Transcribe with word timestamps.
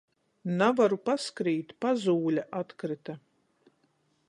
Navaru 0.61 0.97
paskrīt, 1.09 1.75
pazūle 1.85 2.47
atkryta. 2.63 3.19